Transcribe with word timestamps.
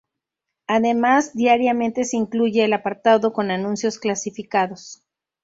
Además, 0.65 1.35
diariamente 1.35 2.05
se 2.05 2.17
incluye 2.17 2.65
el 2.65 2.73
apartado 2.73 3.33
con 3.33 3.51
anuncios 3.51 3.99
clasificados. 3.99 5.03